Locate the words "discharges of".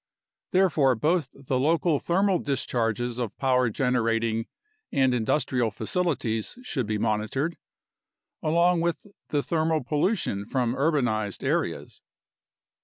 2.39-3.37